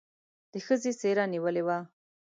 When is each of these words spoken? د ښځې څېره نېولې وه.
د 0.51 0.53
ښځې 0.65 0.91
څېره 0.99 1.25
نېولې 1.33 1.63
وه. 1.67 1.77